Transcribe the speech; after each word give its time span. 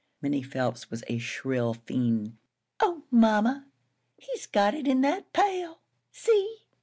Minnie 0.19 0.41
Phelps 0.41 0.89
was 0.89 1.03
a 1.07 1.19
shrill 1.19 1.75
fiend. 1.75 2.35
"Oh, 2.79 3.03
mamma, 3.11 3.67
he's 4.17 4.47
got 4.47 4.73
it 4.73 4.87
in 4.87 5.01
that 5.01 5.31
pail! 5.31 5.81
See! 6.11 6.61